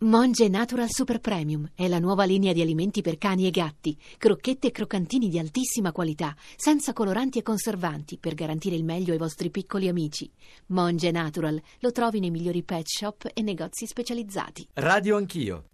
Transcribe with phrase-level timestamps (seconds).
[0.00, 4.66] Monge Natural Super Premium è la nuova linea di alimenti per cani e gatti, crocchette
[4.66, 9.48] e croccantini di altissima qualità, senza coloranti e conservanti, per garantire il meglio ai vostri
[9.48, 10.30] piccoli amici.
[10.66, 14.68] Monge Natural lo trovi nei migliori pet shop e negozi specializzati.
[14.74, 15.64] Radio Anch'io.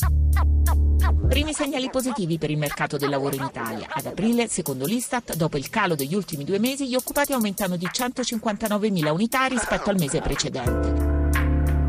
[1.29, 3.89] Primi segnali positivi per il mercato del lavoro in Italia.
[3.91, 7.87] Ad aprile, secondo l'Istat, dopo il calo degli ultimi due mesi, gli occupati aumentano di
[7.87, 11.12] 159.000 unità rispetto al mese precedente.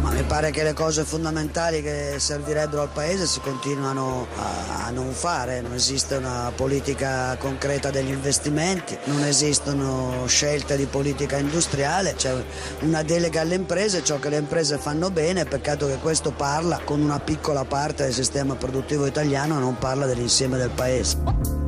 [0.04, 4.90] Ma mi pare che le cose fondamentali che servirebbero al Paese si continuano a, a,
[4.90, 12.16] non fare, non esiste una politica concreta degli investimenti, non esistono scelte di politica industriale,
[12.16, 12.36] c'è
[12.82, 17.00] una delega alle imprese, ciò che le imprese fanno bene, peccato che questo parla con
[17.00, 21.63] una piccola parte del sistema produttivo italiano e non parla dell'insieme del Paese.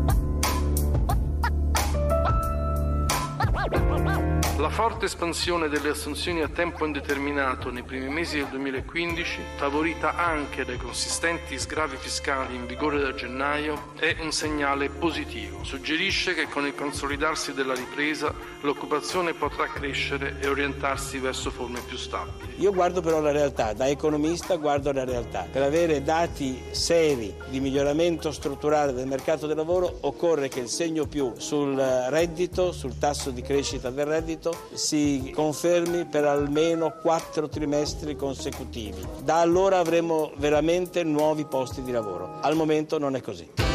[4.76, 10.76] Forte espansione delle assunzioni a tempo indeterminato nei primi mesi del 2015, favorita anche dai
[10.76, 15.64] consistenti sgravi fiscali in vigore da gennaio, è un segnale positivo.
[15.64, 21.95] Suggerisce che con il consolidarsi della ripresa l'occupazione potrà crescere e orientarsi verso forme più
[21.95, 22.56] stabili.
[22.58, 25.48] Io guardo però la realtà, da economista guardo la realtà.
[25.50, 31.06] Per avere dati seri di miglioramento strutturale del mercato del lavoro occorre che il segno
[31.06, 31.78] più sul
[32.10, 39.05] reddito, sul tasso di crescita del reddito, si confermi per almeno quattro trimestri consecutivi.
[39.23, 42.39] Da allora avremo veramente nuovi posti di lavoro.
[42.41, 43.75] Al momento non è così.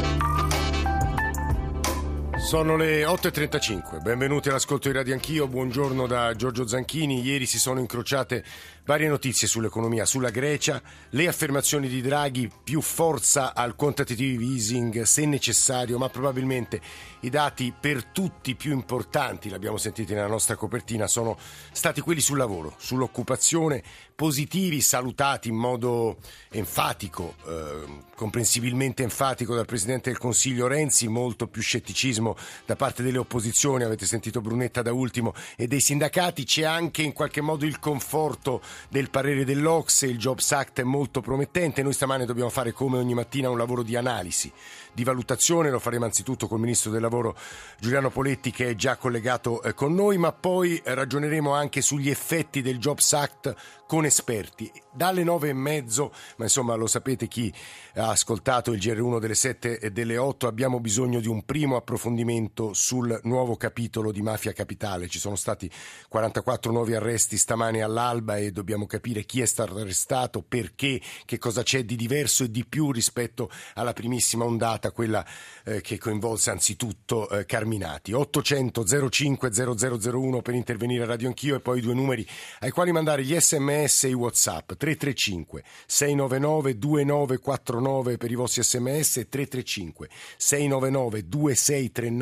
[2.50, 7.22] Sono le 8.35, benvenuti all'ascolto di Radio Anch'io, buongiorno da Giorgio Zanchini.
[7.22, 8.44] Ieri si sono incrociate
[8.84, 15.26] varie notizie sull'economia, sulla Grecia, le affermazioni di Draghi, più forza al quantitative easing se
[15.26, 16.80] necessario, ma probabilmente
[17.20, 21.38] i dati per tutti più importanti, l'abbiamo sentito nella nostra copertina, sono
[21.70, 23.80] stati quelli sul lavoro, sull'occupazione,
[24.16, 26.16] positivi, salutati in modo
[26.50, 27.84] enfatico, eh,
[28.16, 34.06] comprensibilmente enfatico dal Presidente del Consiglio Renzi, molto più scetticismo da parte delle opposizioni, avete
[34.06, 39.10] sentito Brunetta da ultimo, e dei sindacati, c'è anche in qualche modo il conforto del
[39.10, 43.50] parere dell'Ox, il Jobs Act è molto promettente, noi stamane dobbiamo fare come ogni mattina
[43.50, 44.52] un lavoro di analisi,
[44.92, 47.36] di valutazione, lo faremo anzitutto col Ministro del Lavoro
[47.78, 52.62] Giuliano Poletti che è già collegato eh, con noi, ma poi ragioneremo anche sugli effetti
[52.62, 53.54] del Jobs Act
[53.86, 54.70] con esperti.
[54.92, 57.52] Dalle nove e mezzo, ma insomma lo sapete chi
[57.94, 62.28] ha ascoltato il GR1 delle sette e delle otto, abbiamo bisogno di un primo approfondimento
[62.72, 65.08] sul nuovo capitolo di Mafia Capitale.
[65.08, 65.68] Ci sono stati
[66.08, 71.62] 44 nuovi arresti stamani all'alba e dobbiamo capire chi è stato arrestato, perché, che cosa
[71.62, 75.26] c'è di diverso e di più rispetto alla primissima ondata, quella
[75.64, 78.12] eh, che coinvolse anzitutto eh, Carminati.
[78.12, 82.26] 800 05 0001 per intervenire a Radio Anch'io e poi due numeri
[82.60, 89.16] ai quali mandare gli sms e i whatsapp 335 699 2949 per i vostri sms
[89.16, 92.19] e 335 699 2639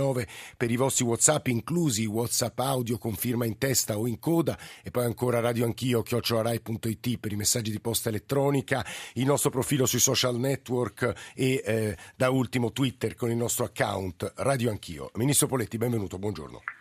[0.56, 4.91] per i vostri whatsapp inclusi whatsapp audio con firma in testa o in coda e
[4.91, 10.00] poi ancora radio anch'io chiocciolarai.it per i messaggi di posta elettronica il nostro profilo sui
[10.00, 15.10] social network e eh, da ultimo Twitter con il nostro account Radio Anch'io.
[15.14, 16.77] Ministro Poletti, benvenuto, buongiorno.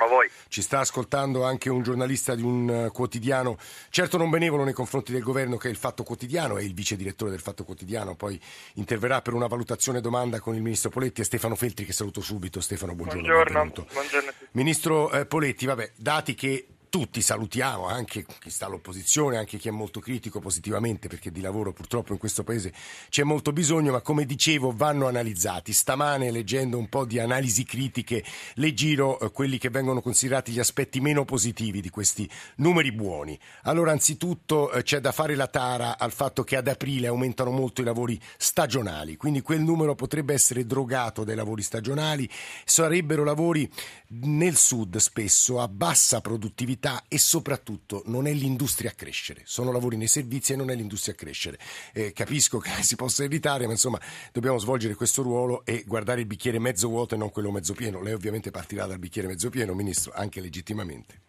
[0.00, 0.30] Buongiorno a voi.
[0.48, 3.58] Ci sta ascoltando anche un giornalista di un eh, quotidiano,
[3.90, 6.96] certo non benevolo nei confronti del governo che è il Fatto Quotidiano, è il vice
[6.96, 8.40] direttore del Fatto Quotidiano, poi
[8.74, 12.60] interverrà per una valutazione domanda con il ministro Poletti e Stefano Feltri che saluto subito.
[12.60, 13.22] Stefano, buongiorno.
[13.22, 13.86] Buongiorno.
[13.92, 14.30] buongiorno.
[14.52, 19.70] Ministro eh, Poletti, vabbè, dati che tutti salutiamo, anche chi sta all'opposizione, anche chi è
[19.70, 22.74] molto critico positivamente, perché di lavoro purtroppo in questo paese
[23.08, 25.72] c'è molto bisogno, ma come dicevo vanno analizzati.
[25.72, 28.24] Stamane leggendo un po' di analisi critiche,
[28.54, 33.38] le giro eh, quelli che vengono considerati gli aspetti meno positivi di questi numeri buoni.
[33.62, 37.82] Allora, anzitutto eh, c'è da fare la tara al fatto che ad aprile aumentano molto
[37.82, 42.28] i lavori stagionali, quindi quel numero potrebbe essere drogato dai lavori stagionali,
[42.64, 43.70] sarebbero lavori
[44.08, 49.70] nel sud spesso a bassa produttività produttività e soprattutto non è l'industria a crescere, sono
[49.70, 51.58] lavori nei servizi e non è l'industria a crescere.
[51.92, 54.00] Eh, capisco che si possa evitare, ma insomma
[54.32, 58.00] dobbiamo svolgere questo ruolo e guardare il bicchiere mezzo vuoto e non quello mezzo pieno.
[58.00, 61.28] Lei ovviamente partirà dal bicchiere mezzo pieno, Ministro, anche legittimamente.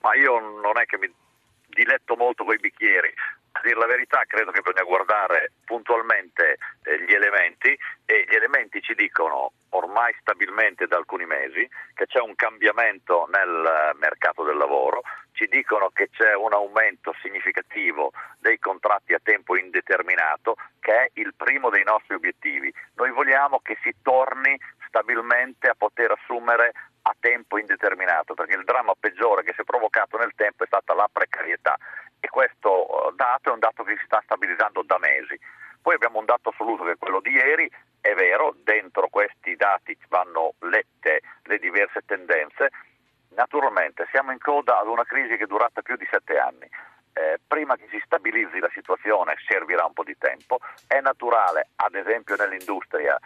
[0.00, 1.10] Ma io non è che mi
[1.68, 3.14] diletto molto con i bicchieri,
[3.52, 8.80] a dire la verità credo che bisogna guardare puntualmente eh, gli elementi e gli elementi
[8.80, 15.02] ci dicono ormai stabilmente da alcuni mesi che c'è un cambiamento nel mercato del lavoro,
[15.32, 21.32] ci dicono che c'è un aumento significativo dei contratti a tempo indeterminato che è il
[21.34, 22.72] primo dei nostri obiettivi.
[22.94, 26.72] Noi vogliamo che si torni stabilmente a poter assumere
[27.02, 30.94] a tempo indeterminato, perché il dramma peggiore che si è provocato nel tempo è stata
[30.94, 31.76] la precarietà
[32.20, 35.38] e questo eh, dato è un dato che si sta stabilizzando da mesi.
[35.82, 37.68] Poi abbiamo un dato assoluto che è quello di ieri,
[38.00, 42.70] è vero, dentro questi dati vanno lette le diverse tendenze,
[43.30, 46.68] naturalmente siamo in coda ad una crisi che è durata più di sette anni.
[47.14, 51.94] Eh, prima che si stabilizzi la situazione servirà un po' di tempo, è naturale, ad
[51.94, 53.18] esempio nell'industria,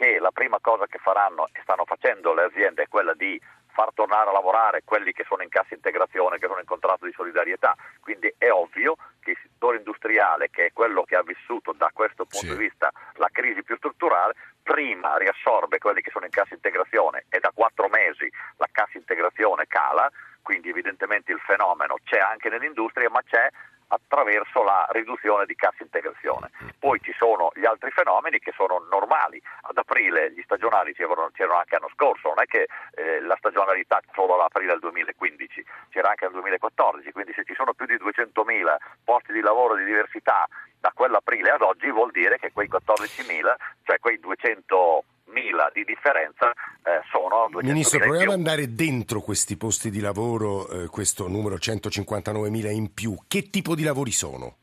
[0.00, 3.92] che la prima cosa che faranno e stanno facendo le aziende è quella di far
[3.92, 7.76] tornare a lavorare quelli che sono in cassa integrazione, che sono in contratto di solidarietà.
[8.00, 12.24] Quindi è ovvio che il settore industriale, che è quello che ha vissuto da questo
[12.24, 12.56] punto sì.
[12.56, 14.32] di vista la crisi più strutturale,
[14.62, 18.26] prima riassorbe quelli che sono in cassa integrazione e da quattro mesi
[18.56, 20.10] la cassa integrazione cala,
[20.40, 23.50] quindi evidentemente il fenomeno c'è anche nell'industria, ma c'è
[23.92, 26.50] attraverso la riduzione di cassa integrazione.
[26.78, 29.40] Poi ci sono gli altri fenomeni che sono normali.
[29.62, 34.00] Ad aprile gli stagionali c'erano, c'erano anche l'anno scorso, non è che eh, la stagionalità
[34.14, 37.94] solo ad aprile del 2015, c'era anche nel 2014, quindi se ci sono più di
[37.94, 40.46] 200.000 posti di lavoro di diversità
[40.78, 43.54] da quell'aprile ad oggi vuol dire che quei 14.000,
[43.84, 46.50] cioè quei 200 mila di differenza
[46.82, 51.58] eh, sono 200 Ministro, proviamo ad andare dentro questi posti di lavoro, eh, questo numero
[51.58, 53.16] 159 mila in più.
[53.26, 54.56] Che tipo di lavori sono?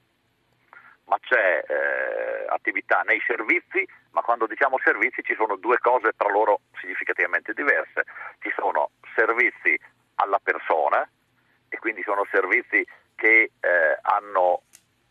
[1.06, 6.30] Ma c'è eh, attività nei servizi, ma quando diciamo servizi ci sono due cose tra
[6.30, 8.04] loro significativamente diverse.
[8.40, 9.78] Ci sono servizi
[10.16, 11.08] alla persona
[11.70, 12.86] e quindi sono servizi
[13.16, 14.62] che eh, hanno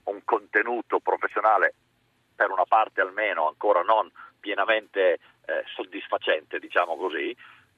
[0.04, 1.74] un contenuto professionale
[2.34, 7.30] per una parte almeno ancora non pienamente eh, soddisfacente, diciamo così,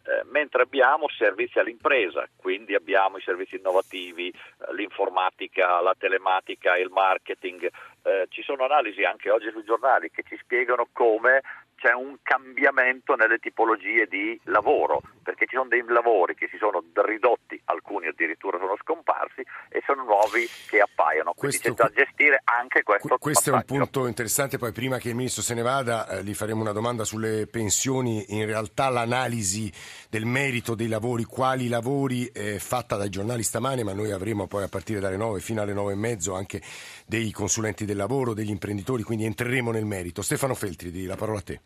[0.08, 6.88] eh, mentre abbiamo servizi all'impresa, quindi abbiamo i servizi innovativi, eh, l'informatica, la telematica, il
[6.90, 7.68] marketing.
[8.02, 11.42] Eh, ci sono analisi anche oggi sui giornali che ci spiegano come
[11.78, 16.82] c'è un cambiamento nelle tipologie di lavoro, perché ci sono dei lavori che si sono
[16.92, 21.34] ridotti, alcuni addirittura sono scomparsi e sono nuovi che appaiono.
[21.34, 23.16] Quindi questo, c'è da gestire anche questo.
[23.16, 23.74] Questo passaggio.
[23.74, 26.60] è un punto interessante, poi prima che il Ministro se ne vada eh, gli faremo
[26.62, 29.72] una domanda sulle pensioni, in realtà l'analisi
[30.10, 34.64] del merito dei lavori, quali lavori è fatta dai giornali stamane, ma noi avremo poi
[34.64, 36.60] a partire dalle 9 fino alle 9 e mezzo anche
[37.06, 40.22] dei consulenti del lavoro, degli imprenditori, quindi entreremo nel merito.
[40.22, 41.60] Stefano Feltri, la parola a te.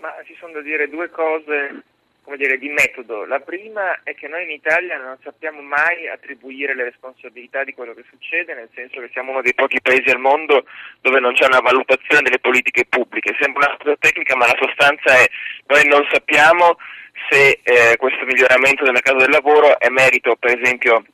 [0.00, 1.84] Ma ci sono da dire due cose
[2.22, 3.24] come dire, di metodo.
[3.24, 7.92] La prima è che noi in Italia non sappiamo mai attribuire le responsabilità di quello
[7.92, 10.64] che succede, nel senso che siamo uno dei pochi paesi al mondo
[11.00, 13.36] dove non c'è una valutazione delle politiche pubbliche.
[13.40, 15.26] Sembra una cosa tecnica, ma la sostanza è
[15.66, 16.78] noi non sappiamo
[17.28, 21.04] se eh, questo miglioramento del mercato del lavoro è merito, per esempio,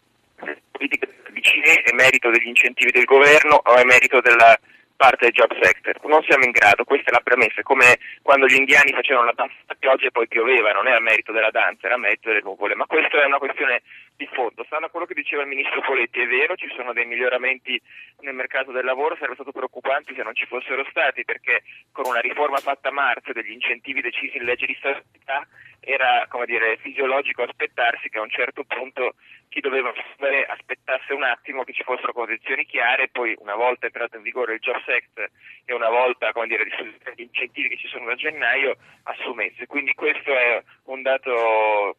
[0.41, 4.59] delle politiche BCE, è merito degli incentivi del governo o è merito della
[4.97, 5.95] parte del job sector.
[6.05, 9.55] Non siamo in grado, questa è la premessa, come quando gli indiani facevano la danza
[9.67, 12.87] a pioggia e poi pioveva, non era merito della danza, era merito delle nuvole, ma
[12.87, 13.83] questa è una questione
[14.17, 14.65] di fondo.
[14.65, 17.81] Stando a quello che diceva il ministro Poletti, è vero, ci sono dei miglioramenti
[18.21, 22.21] nel mercato del lavoro, sarebbe stato preoccupante se non ci fossero stati, perché con una
[22.21, 25.47] riforma fatta a marzo degli incentivi decisi in legge di stabilità
[25.81, 29.15] era dire, fisiologico aspettarsi che a un certo punto
[29.49, 34.17] chi doveva fare aspettasse un attimo che ci fossero condizioni chiare poi una volta entrato
[34.17, 35.31] in vigore il Jobs Act
[35.65, 36.67] e una volta dire,
[37.15, 39.67] gli incentivi che ci sono da gennaio assumesse.
[39.67, 41.31] Quindi questo è un dato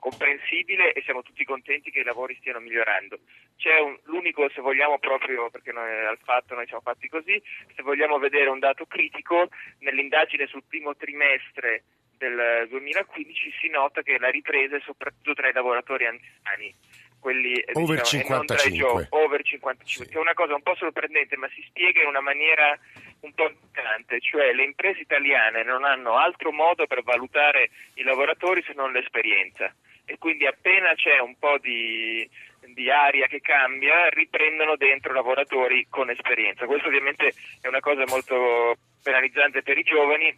[0.08, 3.20] comprensibile e siamo tutti contenti che i lavori stiano migliorando.
[3.58, 7.42] C'è un, l'unico, se vogliamo proprio, perché noi, al fatto noi siamo fatti così,
[7.76, 9.50] se vogliamo vedere un dato critico,
[9.80, 11.84] nell'indagine sul primo trimestre
[12.18, 16.74] del 2015 si nota che la ripresa è soprattutto tra i lavoratori anziani,
[17.20, 20.12] quelli over diciamo, 55, over 55 sì.
[20.12, 22.78] che è una cosa un po' sorprendente ma si spiega in una maniera
[23.22, 28.64] un po' importante, cioè le imprese italiane non hanno altro modo per valutare i lavoratori
[28.64, 29.72] se non l'esperienza
[30.10, 32.28] e quindi appena c'è un po' di,
[32.74, 36.66] di aria che cambia riprendono dentro lavoratori con esperienza.
[36.66, 40.36] Questo ovviamente è una cosa molto penalizzante per i giovani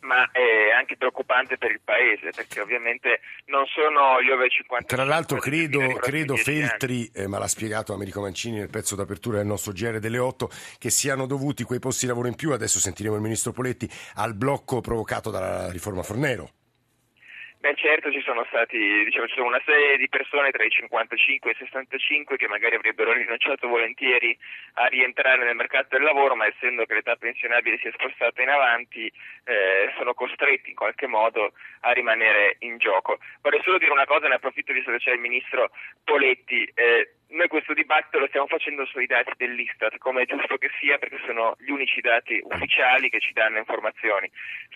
[0.00, 5.04] ma è anche preoccupante per il paese perché ovviamente non sono gli over 50 tra
[5.04, 9.72] l'altro credo, credo Feltri eh, ma l'ha spiegato Americo Mancini nel pezzo d'apertura del nostro
[9.72, 10.48] GR delle 8
[10.78, 12.52] che siano dovuti quei posti di lavoro in più.
[12.52, 16.50] Adesso sentiremo il ministro Poletti al blocco provocato dalla riforma Fornero
[17.58, 21.50] Beh certo ci sono stati, diciamo, ci sono una serie di persone tra i 55
[21.50, 24.36] e i 65 che magari avrebbero rinunciato volentieri
[24.74, 28.50] a rientrare nel mercato del lavoro, ma essendo che l'età pensionabile si è spostata in
[28.50, 29.10] avanti,
[29.44, 33.18] eh, sono costretti in qualche modo a rimanere in gioco.
[33.40, 35.70] Vorrei solo dire una cosa, ne approfitto visto che c'è il ministro
[36.04, 36.70] Poletti.
[36.74, 40.98] Eh, noi questo dibattito lo stiamo facendo sui dati dell'Istat, come è giusto che sia,
[40.98, 44.30] perché sono gli unici dati ufficiali che ci danno informazioni.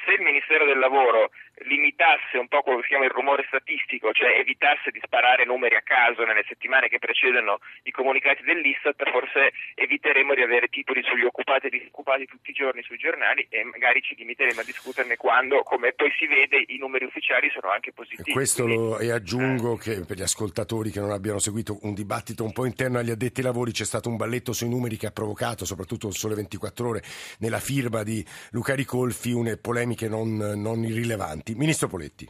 [0.05, 1.31] Se il Ministero del Lavoro
[1.65, 5.77] limitasse un po' quello che si chiama il rumore statistico, cioè evitasse di sparare numeri
[5.77, 11.25] a caso nelle settimane che precedono i comunicati dell'Istat, forse eviteremo di avere titoli sugli
[11.25, 15.63] occupati e disoccupati tutti i giorni sui giornali e magari ci limiteremo a discuterne quando,
[15.63, 18.31] come poi si vede, i numeri ufficiali sono anche positivi.
[18.31, 22.40] E questo lo, e aggiungo che per gli ascoltatori che non abbiano seguito un dibattito
[22.45, 25.13] un po' interno agli addetti ai lavori c'è stato un balletto sui numeri che ha
[25.13, 27.03] provocato, soprattutto il Sole 24 Ore,
[27.39, 31.55] nella firma di Luca Ricolfi, une polemiche non, non irrilevanti.
[31.55, 32.29] Ministro Poletti.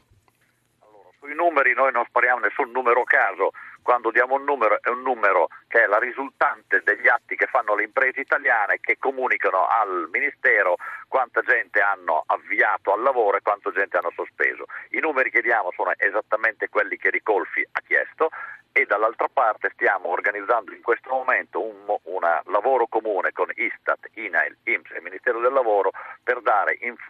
[1.80, 5.86] Noi non spariamo nessun numero caso quando diamo un numero è un numero che è
[5.86, 10.76] la risultante degli atti che fanno le imprese italiane che comunicano al Ministero
[11.08, 14.66] quanta gente hanno avviato al lavoro e quanta gente hanno sospeso.
[14.90, 18.28] I numeri che diamo sono esattamente quelli che Ricolfi ha chiesto
[18.72, 24.90] e dall'altra parte stiamo organizzando in questo momento un lavoro comune con Istat, INAIL, IMSS
[24.96, 27.00] e Ministero del Lavoro per dare inf-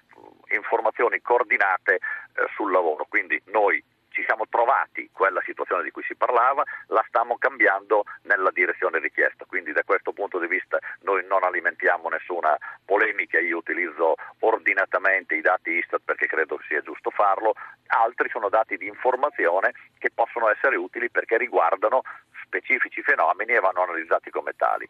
[0.53, 2.01] informazioni coordinate eh,
[2.55, 3.07] sul lavoro.
[3.09, 8.51] Quindi noi ci siamo trovati quella situazione di cui si parlava, la stiamo cambiando nella
[8.51, 9.45] direzione richiesta.
[9.47, 15.41] Quindi da questo punto di vista noi non alimentiamo nessuna polemica, io utilizzo ordinatamente i
[15.41, 17.55] dati Istat perché credo sia giusto farlo,
[17.87, 22.03] altri sono dati di informazione che possono essere utili perché riguardano
[22.45, 24.89] specifici fenomeni e vanno analizzati come tali.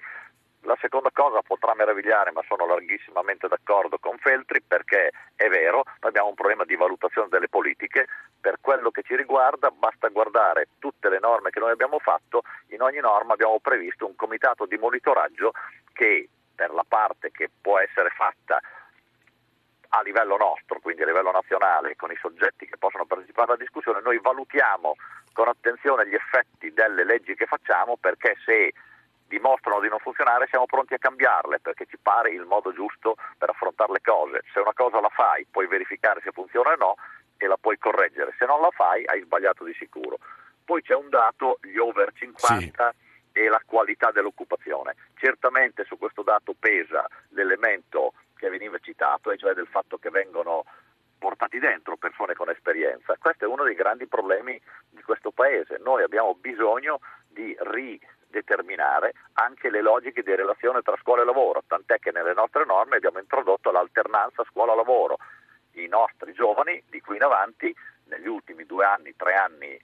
[0.65, 6.11] La seconda cosa potrà meravigliare, ma sono larghissimamente d'accordo con Feltri perché è vero, noi
[6.11, 8.07] abbiamo un problema di valutazione delle politiche,
[8.39, 12.83] per quello che ci riguarda basta guardare tutte le norme che noi abbiamo fatto, in
[12.83, 15.53] ogni norma abbiamo previsto un comitato di monitoraggio
[15.93, 18.61] che per la parte che può essere fatta
[19.93, 24.01] a livello nostro, quindi a livello nazionale, con i soggetti che possono partecipare alla discussione,
[24.01, 24.95] noi valutiamo
[25.33, 28.73] con attenzione gli effetti delle leggi che facciamo perché se
[29.27, 33.51] dimostrano di non funzionare siamo pronti a cambiarle perché ci pare il modo giusto per
[33.51, 34.43] affrontare le cose.
[34.53, 36.95] Se una cosa la fai puoi verificare se funziona o no
[37.37, 40.19] e la puoi correggere, se non la fai hai sbagliato di sicuro.
[40.65, 43.39] Poi c'è un dato, gli over 50 sì.
[43.39, 44.95] e la qualità dell'occupazione.
[45.15, 50.65] Certamente su questo dato pesa l'elemento che veniva citato, e cioè del fatto che vengono
[51.19, 53.17] portati dentro persone con esperienza.
[53.19, 55.79] Questo è uno dei grandi problemi di questo Paese.
[55.79, 61.63] Noi abbiamo bisogno di ri determinare anche le logiche di relazione tra scuola e lavoro,
[61.67, 65.19] tant'è che nelle nostre norme abbiamo introdotto l'alternanza scuola-lavoro.
[65.73, 67.75] I nostri giovani di qui in avanti,
[68.05, 69.79] negli ultimi due anni, tre anni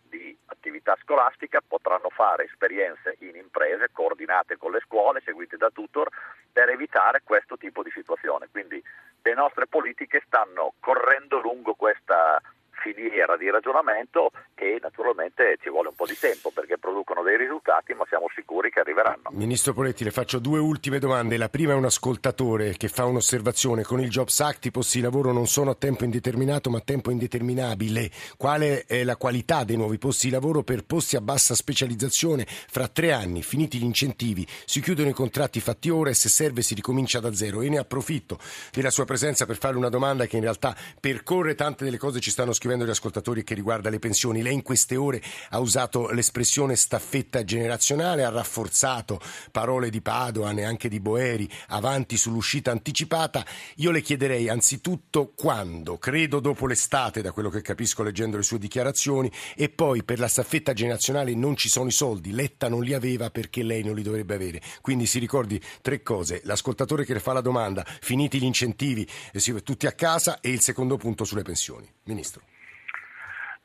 [0.87, 6.09] attività scolastica, potranno fare esperienze in imprese coordinate con le scuole, seguite da tutor,
[6.53, 8.49] per evitare questo tipo di situazione.
[8.51, 8.83] Quindi
[9.23, 12.41] le nostre politiche stanno correndo lungo questa
[12.71, 17.95] filiera di ragionamento che naturalmente ci vuole un po' di tempo perché producono dei risultati,
[17.95, 19.26] ma siamo sicuri che arriveranno.
[19.37, 21.37] Ministro Poletti, le faccio due ultime domande.
[21.37, 23.83] La prima è un ascoltatore che fa un'osservazione.
[23.83, 26.83] Con il Jobs Act i posti di lavoro non sono a tempo indeterminato ma a
[26.83, 28.11] tempo indeterminabile.
[28.39, 32.47] Quale è la qualità dei nuovi posti di lavoro per posti a bassa specializzazione?
[32.47, 36.63] Fra tre anni, finiti gli incentivi, si chiudono i contratti fatti ora e se serve
[36.63, 37.61] si ricomincia da zero.
[37.61, 38.39] E ne approfitto
[38.73, 42.25] della sua presenza per fare una domanda che in realtà percorre tante delle cose che
[42.25, 44.41] ci stanno scrivendo gli ascoltatori che riguarda le pensioni.
[44.41, 50.65] Lei in queste ore ha usato l'espressione staffetta generazionale, ha rafforzato parole di Padoan e
[50.65, 53.45] anche di Boeri avanti sull'uscita anticipata.
[53.77, 58.59] Io le chiederei anzitutto quando, credo dopo l'estate, da quello che capisco leggendo le sue
[58.59, 62.95] dichiarazioni, e poi per la staffetta generazionale non ci sono i soldi, Letta non li
[62.95, 64.63] aveva perché lei non li dovrebbe avere.
[64.81, 69.63] Quindi si ricordi tre cose, l'ascoltatore che le fa la domanda, finiti gli incentivi, eh,
[69.63, 71.89] tutti a casa e il secondo punto sulle pensioni.
[72.05, 72.43] Ministro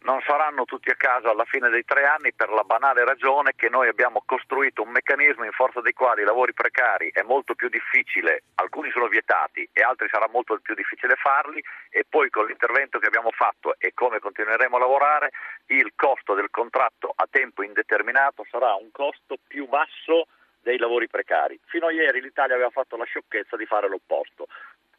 [0.04, 3.70] non saranno tutti a casa alla fine dei tre anni per la banale ragione che
[3.70, 7.70] noi abbiamo costruito un meccanismo in forza dei quali i lavori precari è molto più
[7.70, 13.00] difficile, alcuni sono vietati e altri sarà molto più difficile farli e poi con l'intervento
[13.00, 15.32] che abbiamo fatto e come continueremo a lavorare
[15.68, 20.28] il costo del contratto a tempo indeterminato sarà un costo più basso
[20.62, 21.60] dei lavori precari.
[21.66, 24.48] Fino a ieri l'Italia aveva fatto la sciocchezza di fare l'opposto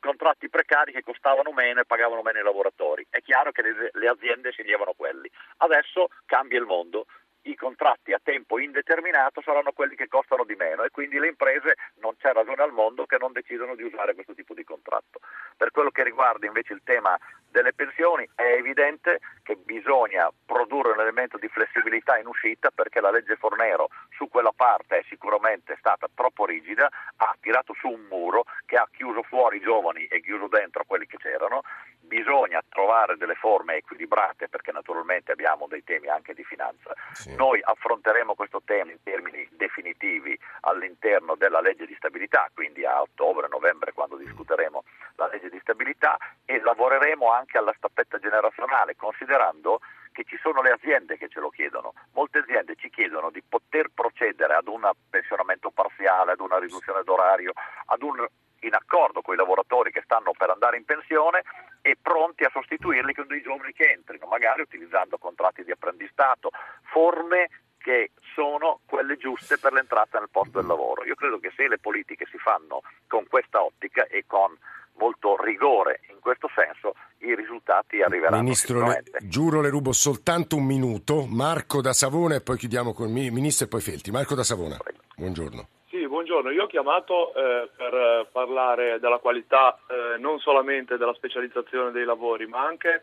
[0.02, 3.06] contratti precari che costavano meno e pagavano meno i lavoratori.
[3.08, 5.30] È chiaro che le, le aziende sceglievano quelli.
[5.58, 7.06] Adesso cambia il mondo,
[7.42, 11.76] i contratti a tempo indeterminato saranno quelli che costano di meno e quindi le imprese
[12.00, 15.20] non c'è ragione al mondo che non decidano di usare questo tipo di contratto.
[15.56, 17.18] Per quello che riguarda invece il tema
[17.50, 23.10] delle pensioni è evidente che bisogna produrre un elemento di flessibilità in uscita perché la
[23.10, 28.44] legge Fornero su quella parte è sicuramente stata troppo rigida, ha tirato su un muro
[28.64, 31.62] che ha chiuso fuori i giovani e chiuso dentro quelli che c'erano,
[32.02, 36.92] bisogna trovare delle forme equilibrate perché naturalmente abbiamo dei temi anche di finanza.
[37.12, 37.34] Sì.
[37.34, 43.48] Noi affronteremo questo tema in termini definitivi all'interno della legge di stabilità, quindi a ottobre,
[43.48, 44.84] novembre quando discuteremo
[45.16, 49.80] la legge di stabilità e lavoreremo anche alla staffetta generazionale considerando
[50.12, 51.94] che ci sono le aziende che ce lo chiedono.
[52.12, 57.52] Molte aziende ci chiedono di poter procedere ad un pensionamento parziale, ad una riduzione d'orario,
[57.86, 58.26] ad un
[58.62, 61.42] in accordo con i lavoratori che stanno per andare in pensione
[61.80, 66.50] e pronti a sostituirli con dei giovani che entrino, magari utilizzando contratti di apprendistato,
[66.82, 71.04] forme che sono quelle giuste per l'entrata nel posto del lavoro.
[71.04, 74.56] Io credo che se le politiche si fanno con questa ottica e con
[74.96, 78.42] molto rigore in questo senso, i risultati arriveranno.
[78.42, 81.24] Ministro, le, giuro le rubo soltanto un minuto.
[81.26, 84.10] Marco da Savona e poi chiudiamo con il Ministro e poi Felti.
[84.10, 84.76] Marco da Savona,
[85.16, 85.66] buongiorno.
[85.88, 86.50] Sì, buongiorno.
[86.50, 92.46] Io ho chiamato eh, per parlare della qualità eh, non solamente della specializzazione dei lavori,
[92.46, 93.02] ma anche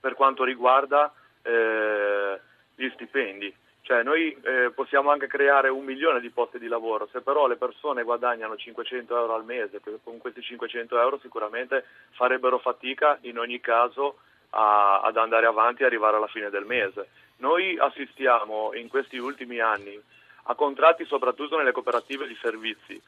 [0.00, 1.12] per quanto riguarda
[1.42, 2.40] eh,
[2.74, 3.54] gli stipendi.
[3.88, 7.56] Cioè noi eh, possiamo anche creare un milione di posti di lavoro, se però le
[7.56, 13.60] persone guadagnano 500 euro al mese, con questi 500 euro sicuramente farebbero fatica in ogni
[13.60, 14.18] caso
[14.50, 17.08] a, ad andare avanti e arrivare alla fine del mese.
[17.36, 19.98] Noi assistiamo in questi ultimi anni
[20.42, 23.00] a contratti soprattutto nelle cooperative di servizi,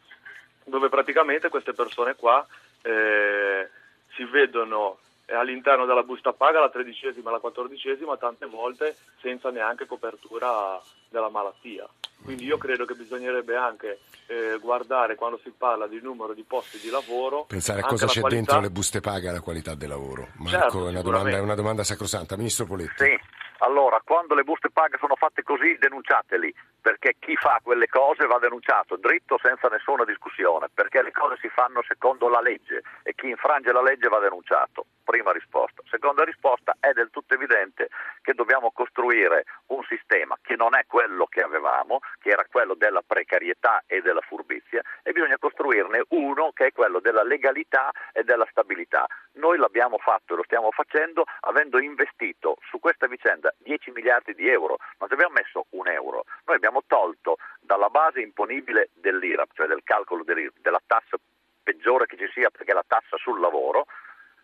[0.65, 2.47] dove praticamente queste persone qua
[2.81, 3.69] eh,
[4.15, 4.97] si vedono
[5.35, 11.31] all'interno della busta paga la tredicesima e la quattordicesima tante volte senza neanche copertura della
[11.31, 11.89] malattia.
[12.23, 16.79] Quindi io credo che bisognerebbe anche eh, guardare quando si parla di numero di posti
[16.79, 17.45] di lavoro.
[17.45, 18.37] Pensare a cosa c'è qualità...
[18.37, 20.29] dentro le buste paga e la qualità del lavoro.
[20.35, 22.37] Marco, certo, è, una domanda, è una domanda sacrosanta.
[22.37, 23.05] Ministro Poletti.
[23.05, 23.19] Sì,
[23.61, 28.38] allora quando le buste paga sono fatte così denunciateli, perché chi fa quelle cose va
[28.38, 33.29] denunciato dritto senza nessuna discussione, perché le cose si fanno secondo la legge e chi
[33.29, 35.83] infrange la legge va denunciato prima risposta.
[35.90, 37.88] Seconda risposta, è del tutto evidente
[38.23, 43.02] che dobbiamo costruire un sistema che non è quello che avevamo, che era quello della
[43.07, 48.47] precarietà e della furbizia, e bisogna costruirne uno che è quello della legalità e della
[48.50, 49.07] stabilità.
[49.40, 54.47] Noi l'abbiamo fatto e lo stiamo facendo avendo investito su questa vicenda 10 miliardi di
[54.49, 59.66] euro, non ci abbiamo messo un euro, noi abbiamo tolto dalla base imponibile dell'IRAP, cioè
[59.66, 61.16] del calcolo della tassa
[61.62, 63.87] peggiore che ci sia perché è la tassa sul lavoro,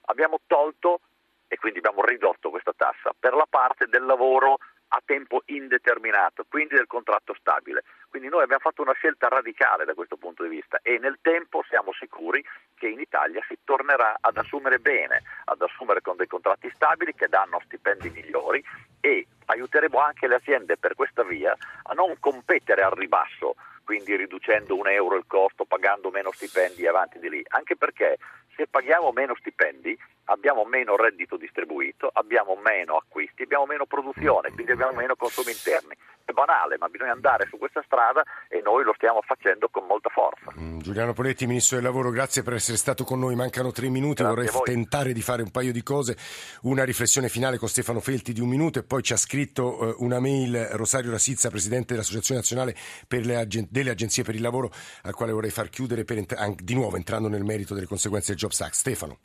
[0.06, 1.00] abbiamo tolto
[1.46, 4.56] e quindi abbiamo ridotto questa tassa per la parte del lavoro
[4.88, 7.82] a tempo indeterminato, quindi del contratto stabile.
[8.08, 11.62] Quindi noi abbiamo fatto una scelta radicale da questo punto di vista e nel tempo
[11.68, 12.42] siamo sicuri
[12.76, 17.28] che in Italia si tornerà ad assumere bene, ad assumere con dei contratti stabili che
[17.28, 18.62] danno stipendi migliori
[19.00, 24.76] e aiuteremo anche le aziende per questa via a non competere al ribasso, quindi riducendo
[24.76, 28.18] un euro il costo, pagando meno stipendi e avanti di lì, anche perché
[28.56, 34.72] se paghiamo meno stipendi abbiamo meno reddito distribuito, abbiamo meno acquisti, abbiamo meno produzione, quindi
[34.72, 35.94] abbiamo meno consumi interni.
[36.24, 40.08] È banale, ma bisogna andare su questa strada e noi lo stiamo facendo con molta
[40.08, 40.45] forza.
[40.86, 43.34] Giuliano Poletti, Ministro del Lavoro, grazie per essere stato con noi.
[43.34, 46.16] Mancano tre minuti, grazie vorrei tentare di fare un paio di cose.
[46.62, 50.04] Una riflessione finale con Stefano Felti di un minuto e poi ci ha scritto uh,
[50.04, 52.76] una mail Rosario Rasizza, Presidente dell'Associazione Nazionale
[53.08, 54.70] le agen- delle Agenzie per il Lavoro,
[55.02, 58.60] al quale vorrei far chiudere ent- di nuovo entrando nel merito delle conseguenze del Jobs
[58.60, 58.74] Act.
[58.74, 59.18] Stefano,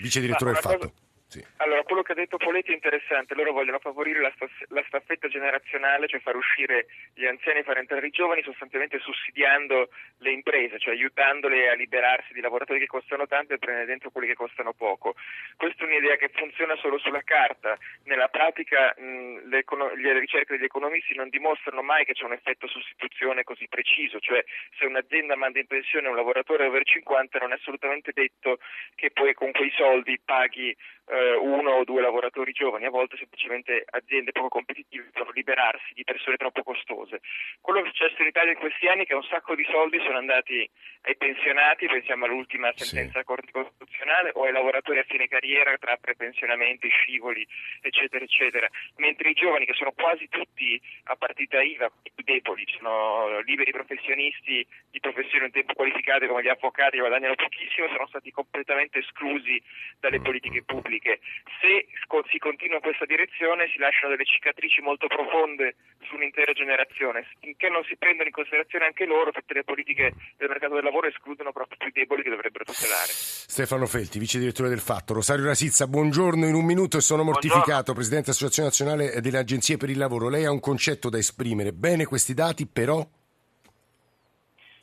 [0.00, 0.92] Vice Direttore del Fatto.
[1.34, 1.44] Sì.
[1.56, 5.26] Allora, quello che ha detto Poletti è interessante, loro vogliono favorire la, staff- la, staffetta
[5.26, 10.78] generazionale, cioè far uscire gli anziani e far entrare i giovani, sostanzialmente sussidiando le imprese,
[10.78, 14.74] cioè aiutandole a liberarsi di lavoratori che costano tanto e prendere dentro quelli che costano
[14.74, 15.16] poco.
[15.56, 19.64] Questa è un'idea che funziona solo sulla carta, nella pratica mh, le,
[19.96, 24.44] le ricerche degli economisti non dimostrano mai che c'è un effetto sostituzione così preciso, cioè
[24.78, 28.60] se un'azienda manda in pensione un lavoratore over 50 non è assolutamente detto
[28.94, 33.84] che poi con quei soldi paghi eh, uno o due lavoratori giovani, a volte semplicemente
[33.90, 37.20] aziende poco competitive devono liberarsi di persone troppo costose.
[37.60, 39.98] Quello che è successo in Italia in questi anni è che un sacco di soldi
[40.00, 40.68] sono andati
[41.02, 45.96] ai pensionati, pensiamo all'ultima sentenza della Corte Costituzionale, o ai lavoratori a fine carriera tra
[45.96, 47.46] prepensionamenti, scivoli,
[47.82, 53.40] eccetera, eccetera, mentre i giovani, che sono quasi tutti a partita IVA, più deboli, sono
[53.40, 58.30] liberi professionisti di professioni un tempo qualificate come gli avvocati che guadagnano pochissimo, sono stati
[58.30, 59.60] completamente esclusi
[60.00, 60.93] dalle politiche pubbliche.
[61.00, 61.86] Se
[62.30, 67.68] si continua in questa direzione si lasciano delle cicatrici molto profonde su un'intera generazione, finché
[67.68, 71.52] non si prendono in considerazione anche loro, tutte le politiche del mercato del lavoro escludono
[71.52, 73.10] proprio i più deboli che dovrebbero tutelare.
[73.10, 75.14] Stefano Felti, vice direttore del Fatto.
[75.14, 77.94] Rosario Rasizza, buongiorno in un minuto e sono mortificato, buongiorno.
[77.94, 80.28] Presidente dell'Associazione Nazionale delle Agenzie per il Lavoro.
[80.28, 81.72] Lei ha un concetto da esprimere.
[81.72, 83.06] Bene questi dati, però?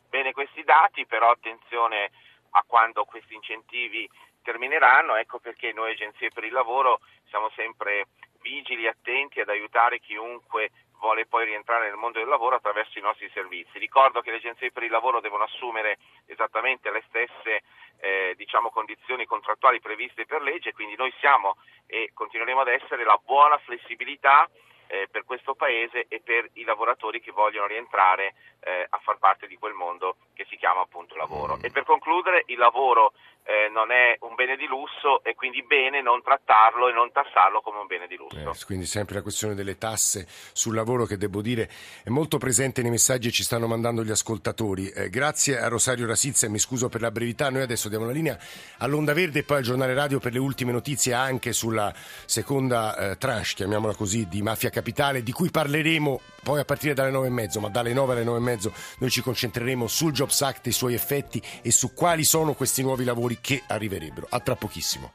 [0.10, 2.12] Bene questi dati, però attenzione
[2.52, 4.10] a quando questi incentivi
[4.42, 7.00] termineranno, ecco perché noi agenzie per il lavoro
[7.30, 8.08] siamo sempre
[8.42, 13.30] vigili, attenti ad aiutare chiunque vuole poi rientrare nel mondo del lavoro attraverso i nostri
[13.34, 13.80] servizi.
[13.80, 17.64] Ricordo che le agenzie per il lavoro devono assumere esattamente le stesse
[18.00, 23.20] eh, diciamo, condizioni contrattuali previste per legge, quindi noi siamo e continueremo ad essere la
[23.24, 24.48] buona flessibilità
[24.88, 29.48] eh, per questo paese e per i lavoratori che vogliono rientrare eh, a far parte
[29.48, 31.58] di quel mondo che si chiama appunto lavoro.
[31.62, 33.14] E per concludere, il lavoro
[33.52, 37.60] eh, non è un bene di lusso e quindi bene non trattarlo e non tassarlo
[37.60, 38.38] come un bene di lusso.
[38.38, 41.70] Eh, quindi sempre la questione delle tasse sul lavoro che devo dire
[42.04, 44.90] è molto presente nei messaggi che ci stanno mandando gli ascoltatori.
[44.90, 48.14] Eh, grazie a Rosario Rasizza e mi scuso per la brevità, noi adesso diamo la
[48.14, 48.38] linea
[48.78, 51.94] all'Onda Verde e poi al giornale radio per le ultime notizie anche sulla
[52.26, 57.12] seconda eh, tranche, chiamiamola così, di Mafia Capitale, di cui parleremo poi a partire dalle
[57.12, 60.42] nove e mezzo, ma dalle nove alle nove e mezzo noi ci concentreremo sul Jobs
[60.42, 64.28] Act, i suoi effetti e su quali sono questi nuovi lavori che arriverebbero.
[64.30, 65.14] A tra pochissimo.